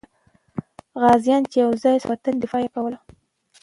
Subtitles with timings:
[1.01, 2.99] غازیان چې یو ځای سول، د وطن دفاع یې کوله.